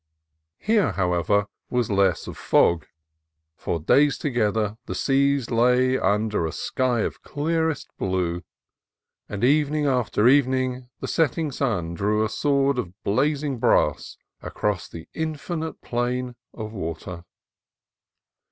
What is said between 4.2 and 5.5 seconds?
gether the sea